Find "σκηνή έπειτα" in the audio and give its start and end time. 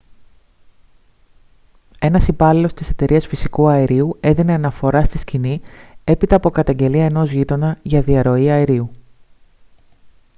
5.17-6.35